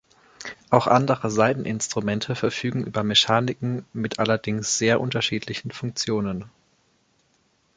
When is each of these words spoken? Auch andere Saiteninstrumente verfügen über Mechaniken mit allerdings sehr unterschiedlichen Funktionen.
Auch 0.71 0.87
andere 0.87 1.29
Saiteninstrumente 1.29 2.33
verfügen 2.33 2.83
über 2.87 3.03
Mechaniken 3.03 3.85
mit 3.93 4.17
allerdings 4.17 4.79
sehr 4.79 4.99
unterschiedlichen 4.99 5.69
Funktionen. 5.69 6.49